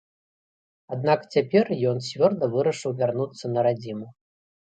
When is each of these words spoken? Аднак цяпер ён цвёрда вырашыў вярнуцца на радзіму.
Аднак 0.95 1.19
цяпер 1.35 1.65
ён 1.91 1.97
цвёрда 2.07 2.45
вырашыў 2.55 2.91
вярнуцца 3.01 3.45
на 3.55 3.59
радзіму. 3.71 4.07